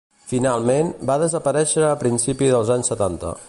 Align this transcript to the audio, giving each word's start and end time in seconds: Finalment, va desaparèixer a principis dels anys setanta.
Finalment, 0.29 0.89
va 1.09 1.17
desaparèixer 1.25 1.85
a 1.91 1.95
principis 2.05 2.55
dels 2.57 2.73
anys 2.79 2.91
setanta. 2.95 3.37